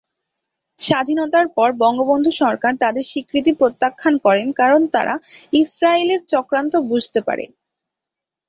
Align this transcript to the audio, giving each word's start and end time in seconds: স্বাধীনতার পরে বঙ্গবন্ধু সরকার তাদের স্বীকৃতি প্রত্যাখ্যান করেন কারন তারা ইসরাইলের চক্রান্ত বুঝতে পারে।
স্বাধীনতার 0.79 1.47
পরে 1.57 1.73
বঙ্গবন্ধু 1.83 2.31
সরকার 2.41 2.73
তাদের 2.83 3.03
স্বীকৃতি 3.03 3.51
প্রত্যাখ্যান 3.59 4.15
করেন 4.25 4.47
কারন 4.59 4.81
তারা 4.95 5.13
ইসরাইলের 5.53 6.21
চক্রান্ত 6.31 6.73
বুঝতে 6.89 7.19
পারে। 7.27 7.45